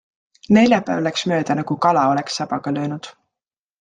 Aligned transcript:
Neljapäev 0.55 1.03
läks 1.07 1.25
mööda 1.31 1.57
nagu 1.61 1.77
kala 1.87 2.07
oleks 2.15 2.41
sabaga 2.43 2.75
löönud. 2.79 3.11